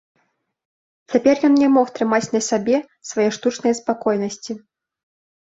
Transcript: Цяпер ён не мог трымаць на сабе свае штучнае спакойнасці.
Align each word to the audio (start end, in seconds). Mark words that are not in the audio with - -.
Цяпер 1.13 1.35
ён 1.49 1.53
не 1.63 1.67
мог 1.75 1.91
трымаць 1.99 2.31
на 2.37 2.41
сабе 2.49 2.77
свае 3.11 3.27
штучнае 3.39 3.75
спакойнасці. 3.83 4.59